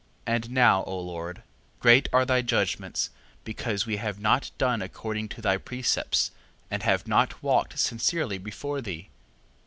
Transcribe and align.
3:5. 0.25 0.35
And 0.35 0.49
now, 0.49 0.83
O 0.85 0.99
Lord, 0.99 1.43
great 1.79 2.09
are 2.11 2.25
thy 2.25 2.41
judgments, 2.41 3.11
because 3.43 3.85
we 3.85 3.97
have 3.97 4.19
not 4.19 4.49
done 4.57 4.81
according 4.81 5.29
to 5.29 5.43
thy 5.43 5.57
precepts, 5.57 6.31
and 6.71 6.81
have 6.81 7.07
not 7.07 7.43
walked 7.43 7.77
sincerely 7.77 8.39
before 8.39 8.81
thee. 8.81 9.09